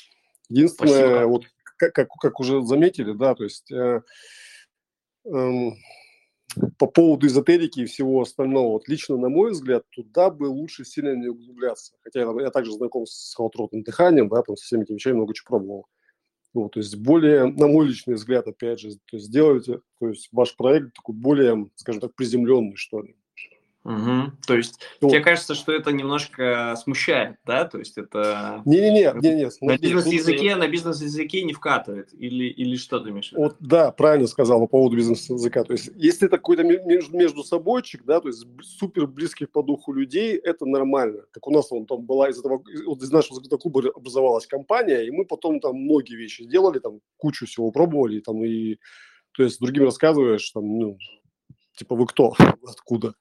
[0.49, 1.27] Единственное, Спасибо.
[1.27, 1.45] вот
[1.77, 4.01] как, как, как уже заметили, да, то есть э,
[5.25, 5.69] э,
[6.77, 11.15] по поводу эзотерики и всего остального, вот лично на мой взгляд, туда бы лучше сильно
[11.15, 11.93] не углубляться.
[12.01, 15.33] Хотя я, я также знаком с холотротным дыханием, да, там со всеми этими вещами много
[15.33, 15.87] чего пробовал.
[16.53, 20.27] Вот, то есть более, на мой личный взгляд, опять же, то есть сделайте, то есть
[20.33, 23.15] ваш проект такой более, скажем так, приземленный, что ли.
[23.83, 24.33] Угу.
[24.45, 25.09] То есть вот.
[25.09, 27.65] тебе кажется, что это немножко смущает, да?
[27.65, 28.61] То есть это...
[28.65, 32.13] Не-не-не, не, не, на бизнес-языке, на бизнес-языке не вкатывает?
[32.13, 33.31] Или, или что ты имеешь?
[33.35, 35.63] Вот, да, правильно сказал по поводу бизнес-языка.
[35.63, 39.93] То есть если это какой-то между, между собойчик, да, то есть супер близких по духу
[39.93, 41.23] людей, это нормально.
[41.31, 45.07] Как у нас вон, там была из этого, вот из нашего закрытого клуба образовалась компания,
[45.07, 48.77] и мы потом там многие вещи сделали, там кучу всего пробовали, там и,
[49.31, 50.97] то есть другим рассказываешь, там, ну,
[51.75, 52.35] типа вы кто,
[52.67, 53.15] откуда.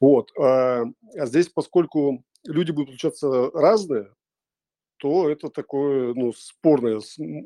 [0.00, 0.32] Вот.
[0.38, 0.84] А,
[1.16, 4.12] а здесь, поскольку люди будут получаться разные,
[4.96, 7.00] то это такой ну, спорный,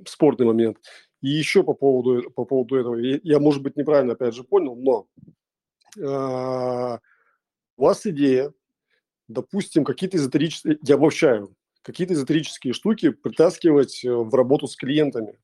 [0.06, 0.78] спорный момент.
[1.20, 5.06] И еще по поводу, по поводу этого, я, может быть, неправильно опять же понял, но
[5.96, 6.98] э,
[7.76, 8.52] у вас идея,
[9.28, 15.38] допустим, какие-то эзотерические, я обобщаю, какие-то эзотерические штуки притаскивать в работу с клиентами.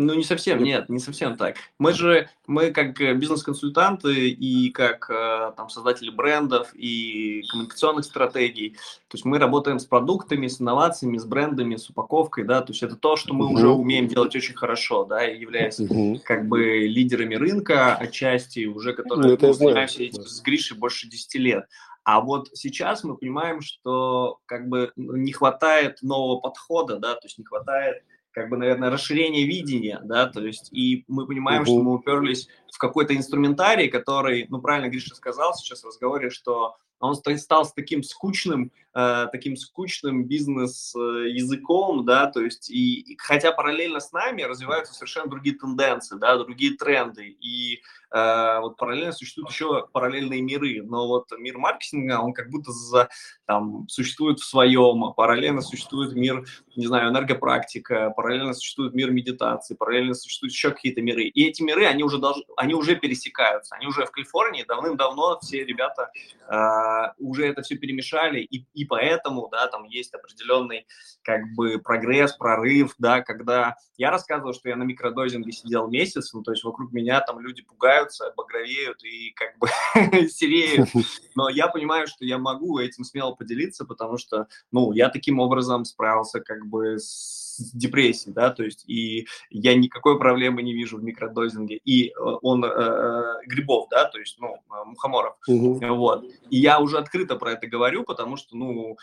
[0.00, 1.56] Ну, не совсем, нет, не совсем так.
[1.80, 8.76] Мы же, мы как э, бизнес-консультанты и как э, там создатели брендов и коммуникационных стратегий,
[9.08, 12.84] то есть мы работаем с продуктами, с инновациями, с брендами, с упаковкой, да, то есть
[12.84, 13.54] это то, что мы uh-huh.
[13.54, 16.20] уже умеем делать очень хорошо, да, и являясь uh-huh.
[16.20, 21.64] как бы лидерами рынка отчасти, уже которые ну, занимаемся этим с Гришей больше 10 лет.
[22.04, 27.36] А вот сейчас мы понимаем, что как бы не хватает нового подхода, да, то есть
[27.36, 28.04] не хватает
[28.38, 31.70] как бы, наверное, расширение видения, да, то есть, и мы понимаем, угу.
[31.70, 36.76] что мы уперлись в какой-то инструментарий, который, ну, правильно Гриша сказал сейчас в разговоре, что
[37.00, 44.00] он стал таким скучным, э, таким скучным бизнес-языком, да, то есть, и, и хотя параллельно
[44.00, 47.80] с нами развиваются совершенно другие тенденции, да, другие тренды, и
[48.10, 53.08] э, вот параллельно существуют еще параллельные миры, но вот мир маркетинга, он как будто за,
[53.46, 60.14] там, существует в своем, параллельно существует мир, не знаю, энергопрактика, параллельно существует мир медитации, параллельно
[60.14, 64.06] существуют еще какие-то миры, и эти миры, они уже, должны, они уже пересекаются, они уже
[64.06, 66.10] в Калифорнии давным-давно все ребята
[66.50, 70.86] э, уже это все перемешали, и, и поэтому, да, там есть определенный
[71.22, 76.42] как бы прогресс, прорыв, да, когда я рассказывал, что я на микродозинге сидел месяц, ну,
[76.42, 79.68] то есть вокруг меня там люди пугаются, багровеют и как бы
[80.28, 80.88] сереют,
[81.34, 85.84] но я понимаю, что я могу этим смело поделиться, потому что, ну, я таким образом
[85.84, 91.02] справился как бы с депрессией, да, то есть и я никакой проблемы не вижу в
[91.02, 94.56] микродозинге, и э, он э, э, грибов, да, то есть, ну,
[94.86, 95.80] мухоморов, угу.
[95.94, 98.96] вот, и я уже открыто про это говорю, потому что, ну,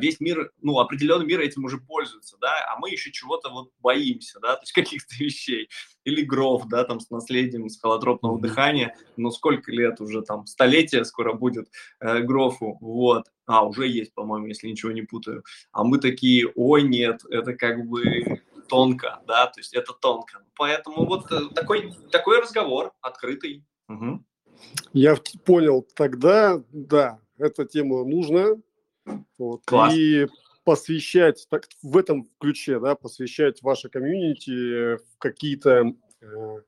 [0.00, 4.38] весь мир, ну, определенный мир этим уже пользуется, да, а мы еще чего-то вот боимся,
[4.40, 5.68] да, то есть каких-то вещей,
[6.06, 11.04] или гров, да, там с наследием, с холотропного дыхания, ну, сколько лет уже, там, столетия
[11.04, 11.68] скоро будет
[12.00, 16.84] э, грофу, вот, а, уже есть, по-моему, если ничего не путаю, а мы такие, ой,
[16.84, 22.40] нет, это как бы тонко, да, то есть это тонко, поэтому вот э, такой, такой
[22.40, 23.64] разговор открытый.
[23.88, 24.24] Угу.
[24.92, 28.56] Я понял, тогда, да, эта тема нужна,
[29.38, 29.92] вот, Класс.
[29.92, 30.28] и
[30.66, 36.60] посвящать так, в этом ключе, да, посвящать ваше комьюнити в какие-то э,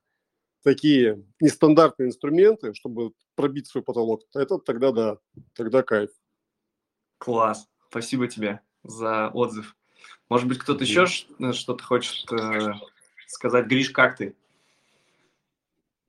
[0.63, 5.19] такие нестандартные инструменты, чтобы пробить свой потолок, это тогда да,
[5.53, 6.11] тогда кайф.
[7.19, 9.77] Класс, спасибо тебе за отзыв.
[10.29, 11.07] Может быть, кто-то еще
[11.41, 12.75] э, что-то хочет э,
[13.27, 13.67] сказать?
[13.67, 14.37] Гриш, как ты?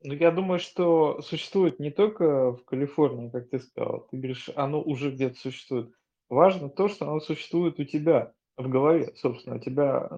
[0.04, 4.80] Ну, я думаю, что существует не только в Калифорнии, как ты сказал, ты говоришь, оно
[4.80, 5.92] уже где-то существует.
[6.30, 10.08] Важно то, что оно существует у тебя в голове, собственно, у тебя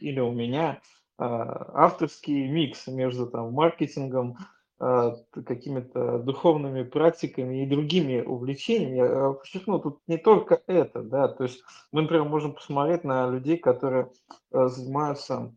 [0.00, 0.82] или у меня
[1.16, 4.36] а, авторский микс между там маркетингом,
[4.78, 8.96] а, какими-то духовными практиками и другими увлечениями.
[8.96, 13.56] Я подчеркну, тут не только это, да, то есть мы, например, можем посмотреть на людей,
[13.56, 14.12] которые
[14.52, 15.54] а, занимаются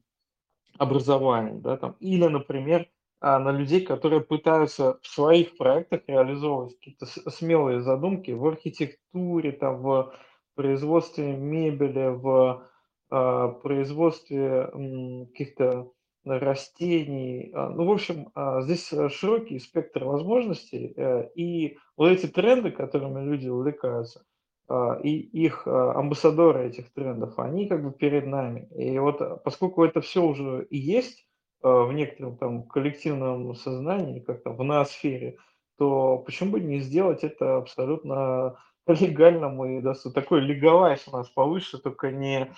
[0.77, 2.87] образованием, да, там, или, например,
[3.21, 10.13] на людей, которые пытаются в своих проектах реализовывать какие-то смелые задумки в архитектуре, там, в
[10.55, 12.67] производстве мебели, в
[13.11, 15.91] э, производстве м, каких-то
[16.25, 17.51] растений.
[17.53, 23.47] Ну, в общем, э, здесь широкий спектр возможностей, э, и вот эти тренды, которыми люди
[23.47, 24.25] увлекаются,
[24.69, 28.67] э, и их э, амбассадоры этих трендов, они как бы перед нами.
[28.75, 31.24] И вот поскольку это все уже и есть, Э,
[31.65, 35.37] в некотором там коллективном сознании, как-то в ноосфере,
[35.77, 38.57] то почему бы не сделать это абсолютно
[38.87, 42.51] легальным и да, такой легалайз у нас повыше, только не,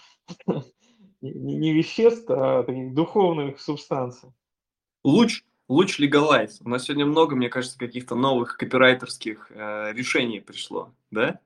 [1.21, 4.29] не, не веществ, а таких духовных субстанций.
[5.03, 6.61] Луч, луч легалайз.
[6.61, 11.39] У нас сегодня много, мне кажется, каких-то новых копирайтерских э, решений пришло, да?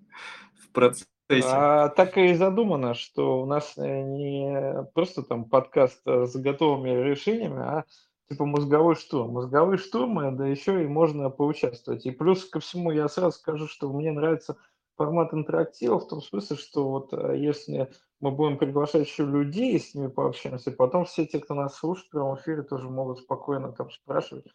[0.62, 1.11] В процессе
[1.44, 6.90] а, так и задумано, что у нас э, не просто там подкаст э, с готовыми
[6.90, 7.84] решениями, а
[8.28, 9.32] типа мозговой штурм.
[9.32, 12.06] Мозговой штурм, э, да еще и можно поучаствовать.
[12.06, 14.56] И плюс ко всему я сразу скажу, что мне нравится
[14.96, 20.08] формат интерактива в том смысле, что вот если мы будем приглашать еще людей, с ними
[20.08, 24.46] пообщаемся, потом все те, кто нас слушает в прямом эфире, тоже могут спокойно там спрашивать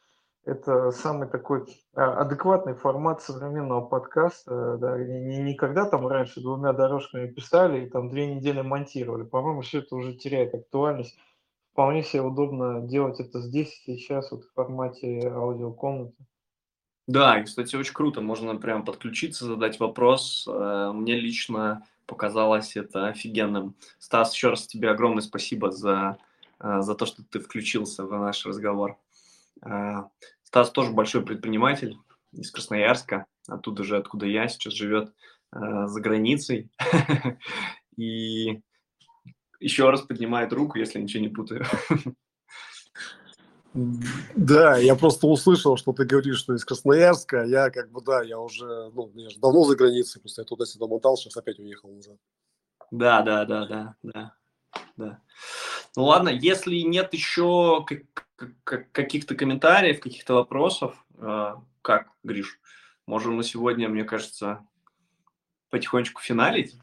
[0.48, 4.78] это самый такой а, адекватный формат современного подкаста.
[4.78, 9.24] Да, не, там раньше двумя дорожками писали и там две недели монтировали.
[9.24, 11.18] По-моему, все это уже теряет актуальность.
[11.74, 16.16] Вполне себе удобно делать это здесь сейчас, вот в формате аудиокомнаты.
[17.08, 18.22] Да, и, кстати, очень круто.
[18.22, 20.48] Можно прям подключиться, задать вопрос.
[20.50, 23.76] Э, мне лично показалось это офигенным.
[24.00, 26.18] Стас, еще раз тебе огромное спасибо за,
[26.60, 28.98] э, за то, что ты включился в наш разговор.
[30.48, 31.98] Стас тоже большой предприниматель
[32.32, 35.14] из Красноярска, оттуда же, откуда я, сейчас живет
[35.54, 36.70] э, за границей.
[37.98, 38.62] И
[39.60, 41.66] еще раз поднимает руку, если ничего не путаю.
[44.36, 47.44] Да, я просто услышал, что ты говоришь, что из Красноярска.
[47.44, 50.88] Я как бы, да, я уже, ну, я же давно за границей, просто я туда-сюда
[50.88, 52.18] мотал, сейчас опять уехал назад.
[52.90, 54.34] Да, да, да, да, да,
[54.96, 55.22] да.
[55.96, 57.86] Ну ладно, если нет еще
[58.64, 62.60] каких-то комментариев, каких-то вопросов, э, как, Гриш,
[63.06, 64.66] можем на сегодня, мне кажется,
[65.70, 66.78] потихонечку финалить.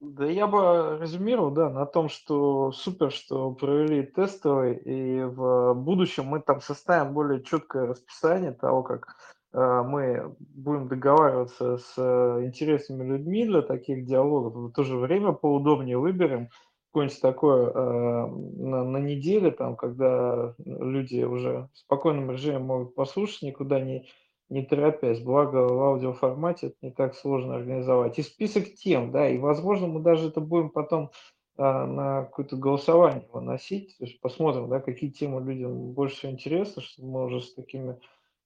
[0.00, 6.24] Да я бы резюмировал, да, на том, что супер, что провели тестовый, и в будущем
[6.24, 9.16] мы там составим более четкое расписание того, как
[9.52, 15.32] э, мы будем договариваться с э, интересными людьми для таких диалогов, в то же время
[15.32, 16.48] поудобнее выберем
[16.90, 23.42] какое-нибудь такое э, на, на неделе, там, когда люди уже в спокойном режиме могут послушать,
[23.42, 24.08] никуда не,
[24.48, 25.20] не торопясь.
[25.20, 28.18] Благо в аудиоформате это не так сложно организовать.
[28.18, 31.12] И список тем, да, и возможно мы даже это будем потом
[31.56, 36.82] а, на какое-то голосование выносить, то есть посмотрим, да, какие темы людям больше всего интересны,
[36.82, 37.98] чтобы мы уже с такими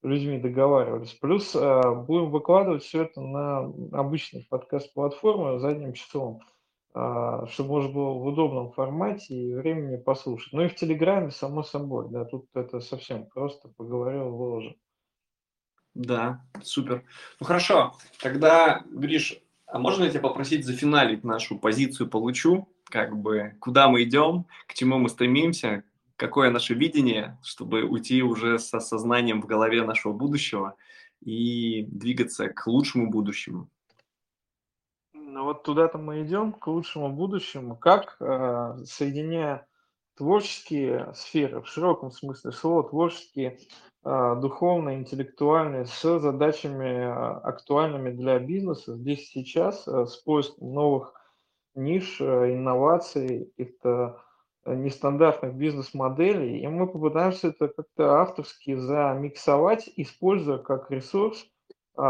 [0.03, 1.13] людьми договаривались.
[1.13, 6.41] Плюс а, будем выкладывать все это на обычной подкаст-платформе задним числом,
[6.95, 10.53] чтобы можно было в удобном формате и времени послушать.
[10.53, 14.75] Ну и в Телеграме, само собой, да, тут это совсем просто, поговорил, выложил.
[15.93, 17.03] Да, супер.
[17.39, 22.69] Ну хорошо, тогда, Гриш, а можно я тебя попросить зафиналить нашу позицию «Получу»?
[22.89, 25.83] как бы куда мы идем, к чему мы стремимся,
[26.15, 30.75] какое наше видение, чтобы уйти уже с осознанием в голове нашего будущего
[31.21, 33.69] и двигаться к лучшему будущему.
[35.43, 39.67] Вот туда-то мы идем, к лучшему будущему, как э, соединяя
[40.15, 43.59] творческие сферы, в широком смысле слова, творческие,
[44.05, 51.13] э, духовные, интеллектуальные, с задачами э, актуальными для бизнеса здесь сейчас, с поиском новых
[51.75, 54.21] ниш, инноваций, каких-то
[54.65, 61.45] нестандартных бизнес-моделей, и мы попытаемся это как-то авторски замиксовать, используя как ресурс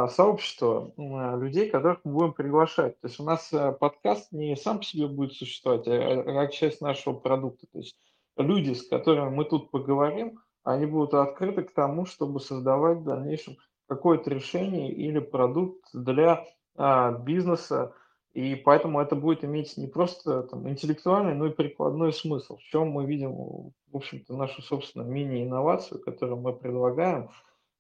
[0.09, 2.99] сообщество а, людей, которых мы будем приглашать.
[3.01, 6.81] То есть у нас э, подкаст не сам по себе будет существовать, а как часть
[6.81, 7.67] нашего продукта.
[7.71, 7.95] То есть
[8.38, 13.57] люди, с которыми мы тут поговорим, они будут открыты к тому, чтобы создавать в дальнейшем
[13.88, 17.93] какое-то решение или продукт для бизнеса,
[18.36, 22.89] и поэтому это будет иметь не просто там, интеллектуальный, но и прикладной смысл, в чем
[22.89, 27.29] мы видим, в общем-то, нашу собственную мини-инновацию, которую мы предлагаем.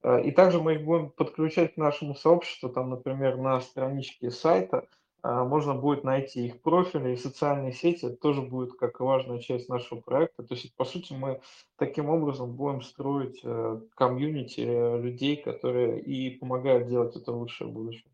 [0.05, 4.87] Э, и также мы их будем подключать к нашему сообществу, там, например, на страничке сайта,
[5.23, 9.67] э, можно будет найти их профили и социальные сети, это тоже будет как важная часть
[9.67, 10.43] нашего проекта.
[10.43, 11.41] То есть, по сути, мы
[11.77, 14.61] таким образом будем строить э, комьюнити
[15.01, 18.11] людей, которые и помогают делать это лучшее будущее.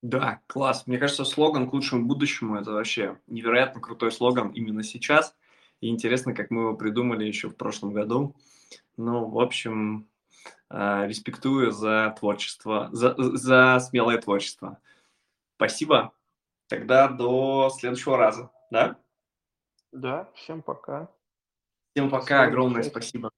[0.00, 0.86] Да, класс.
[0.86, 5.36] Мне кажется, слоган к лучшему будущему– это вообще невероятно крутой слоган именно сейчас.
[5.82, 8.34] И интересно, как мы его придумали еще в прошлом году.
[8.96, 10.09] Ну, в общем,
[10.70, 14.78] респектую за творчество, за, за смелое творчество.
[15.56, 16.12] Спасибо.
[16.68, 18.96] Тогда до следующего раза, да?
[19.92, 21.08] Да, всем пока.
[21.92, 23.30] Всем пока, огромное спасибо.